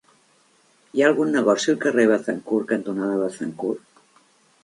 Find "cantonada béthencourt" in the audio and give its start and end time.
2.73-4.03